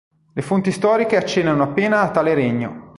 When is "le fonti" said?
0.33-0.71